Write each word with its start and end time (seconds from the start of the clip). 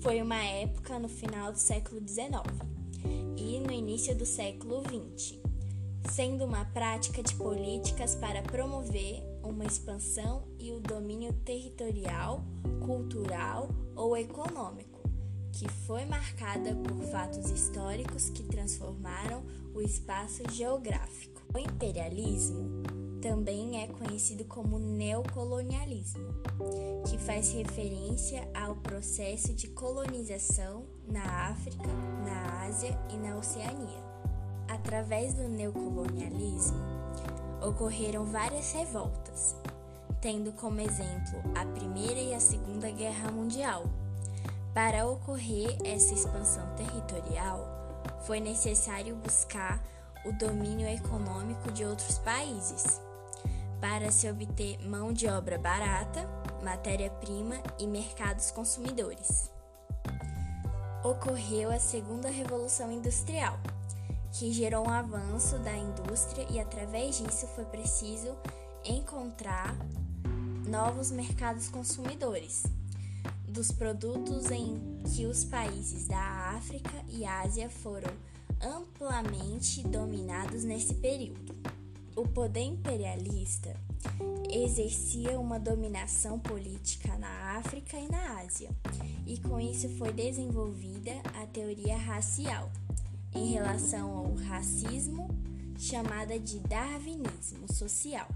foi 0.00 0.20
uma 0.20 0.42
época 0.44 0.98
no 0.98 1.08
final 1.08 1.52
do 1.52 1.58
século 1.58 2.00
XIX 2.00 2.42
e 3.36 3.60
no 3.60 3.72
início 3.72 4.16
do 4.16 4.26
século 4.26 4.82
XX, 4.82 5.38
sendo 6.10 6.44
uma 6.44 6.64
prática 6.64 7.22
de 7.22 7.34
políticas 7.36 8.16
para 8.16 8.42
promover 8.42 9.22
uma 9.44 9.64
expansão 9.64 10.42
e 10.58 10.72
o 10.72 10.80
domínio 10.80 11.32
territorial, 11.44 12.44
cultural 12.84 13.68
ou 13.94 14.16
econômico, 14.16 15.00
que 15.52 15.68
foi 15.86 16.04
marcada 16.04 16.74
por 16.74 17.00
fatos 17.04 17.48
históricos 17.50 18.28
que 18.30 18.42
transformaram 18.42 19.44
o 19.72 19.80
espaço 19.80 20.42
geográfico. 20.50 21.42
O 21.54 21.58
imperialismo 21.58 22.82
também 23.26 23.82
é 23.82 23.88
conhecido 23.88 24.44
como 24.44 24.78
neocolonialismo, 24.78 26.22
que 27.10 27.18
faz 27.18 27.52
referência 27.52 28.48
ao 28.54 28.76
processo 28.76 29.52
de 29.52 29.66
colonização 29.66 30.84
na 31.08 31.48
África, 31.48 31.88
na 32.24 32.66
Ásia 32.66 32.96
e 33.10 33.16
na 33.16 33.36
Oceania. 33.36 33.98
Através 34.68 35.34
do 35.34 35.48
neocolonialismo, 35.48 36.78
ocorreram 37.60 38.24
várias 38.26 38.70
revoltas, 38.70 39.56
tendo 40.20 40.52
como 40.52 40.80
exemplo 40.80 41.42
a 41.56 41.66
Primeira 41.66 42.20
e 42.20 42.32
a 42.32 42.38
Segunda 42.38 42.88
Guerra 42.92 43.32
Mundial. 43.32 43.86
Para 44.72 45.04
ocorrer 45.04 45.76
essa 45.84 46.14
expansão 46.14 46.64
territorial, 46.76 47.66
foi 48.24 48.38
necessário 48.38 49.16
buscar 49.16 49.82
o 50.24 50.32
domínio 50.32 50.86
econômico 50.86 51.72
de 51.72 51.84
outros 51.84 52.18
países 52.18 53.04
para 53.88 54.10
se 54.10 54.28
obter 54.28 54.84
mão 54.84 55.12
de 55.12 55.28
obra 55.28 55.56
barata, 55.56 56.28
matéria-prima 56.60 57.62
e 57.78 57.86
mercados 57.86 58.50
consumidores. 58.50 59.48
Ocorreu 61.04 61.70
a 61.70 61.78
Segunda 61.78 62.28
Revolução 62.28 62.90
Industrial, 62.90 63.56
que 64.32 64.52
gerou 64.52 64.88
um 64.88 64.90
avanço 64.90 65.56
da 65.60 65.72
indústria 65.76 66.44
e 66.50 66.58
através 66.58 67.18
disso 67.18 67.46
foi 67.54 67.64
preciso 67.66 68.36
encontrar 68.84 69.72
novos 70.66 71.12
mercados 71.12 71.68
consumidores 71.68 72.64
dos 73.46 73.70
produtos 73.70 74.50
em 74.50 74.98
que 75.14 75.26
os 75.26 75.44
países 75.44 76.08
da 76.08 76.56
África 76.56 77.04
e 77.08 77.24
Ásia 77.24 77.70
foram 77.70 78.10
amplamente 78.60 79.86
dominados 79.86 80.64
nesse 80.64 80.92
período. 80.94 81.65
O 82.16 82.26
poder 82.26 82.62
imperialista 82.62 83.76
exercia 84.50 85.38
uma 85.38 85.60
dominação 85.60 86.38
política 86.38 87.14
na 87.18 87.58
África 87.58 87.98
e 87.98 88.08
na 88.08 88.40
Ásia, 88.40 88.70
e 89.26 89.38
com 89.38 89.60
isso 89.60 89.86
foi 89.98 90.14
desenvolvida 90.14 91.12
a 91.34 91.46
teoria 91.46 91.94
racial 91.94 92.72
em 93.34 93.52
relação 93.52 94.16
ao 94.16 94.34
racismo, 94.34 95.28
chamada 95.78 96.38
de 96.38 96.58
darwinismo 96.60 97.70
social, 97.70 98.28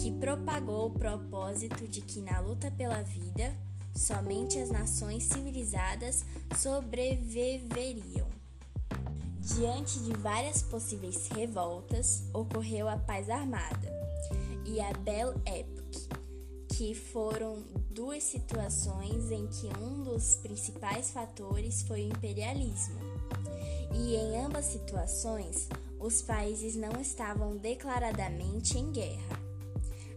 que 0.00 0.12
propagou 0.12 0.86
o 0.86 0.90
propósito 0.96 1.88
de 1.88 2.02
que 2.02 2.20
na 2.20 2.38
luta 2.38 2.70
pela 2.70 3.02
vida 3.02 3.52
somente 3.92 4.60
as 4.60 4.70
nações 4.70 5.24
civilizadas 5.24 6.24
sobreviveriam. 6.56 8.31
Diante 9.42 9.98
de 9.98 10.12
várias 10.18 10.62
possíveis 10.62 11.26
revoltas, 11.26 12.22
ocorreu 12.32 12.88
a 12.88 12.96
Paz 12.96 13.28
Armada 13.28 13.92
e 14.64 14.80
a 14.80 14.92
Belle 14.92 15.34
Époque, 15.44 16.08
que 16.68 16.94
foram 16.94 17.60
duas 17.90 18.22
situações 18.22 19.32
em 19.32 19.48
que 19.48 19.66
um 19.80 20.04
dos 20.04 20.36
principais 20.36 21.10
fatores 21.10 21.82
foi 21.82 22.02
o 22.02 22.12
imperialismo. 22.12 23.00
E 23.92 24.14
em 24.14 24.44
ambas 24.44 24.66
situações, 24.66 25.68
os 25.98 26.22
países 26.22 26.76
não 26.76 27.00
estavam 27.00 27.56
declaradamente 27.56 28.78
em 28.78 28.92
guerra, 28.92 29.40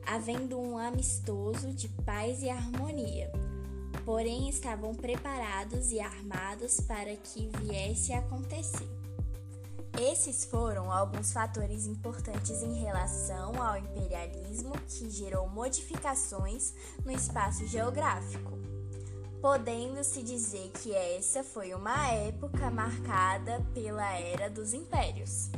havendo 0.06 0.60
um 0.60 0.78
amistoso 0.78 1.74
de 1.74 1.90
paz 2.06 2.44
e 2.44 2.50
harmonia, 2.50 3.32
porém 4.06 4.48
estavam 4.48 4.94
preparados 4.94 5.92
e 5.92 6.00
armados 6.00 6.80
para 6.82 7.16
que 7.16 7.50
viesse 7.60 8.14
a 8.14 8.20
acontecer. 8.20 9.05
Esses 10.00 10.44
foram 10.44 10.92
alguns 10.92 11.32
fatores 11.32 11.88
importantes 11.88 12.62
em 12.62 12.74
relação 12.74 13.64
ao 13.64 13.78
imperialismo 13.78 14.74
que 14.90 15.10
gerou 15.10 15.48
modificações 15.48 16.74
no 17.06 17.12
espaço 17.12 17.66
geográfico, 17.66 18.60
podendo-se 19.42 20.22
dizer 20.22 20.70
que 20.82 20.94
essa 20.94 21.46
foi 21.46 21.74
uma 21.74 22.12
época 22.12 22.70
marcada 22.70 23.66
pela 23.74 24.20
Era 24.20 24.50
dos 24.50 24.74
Impérios. 24.74 25.50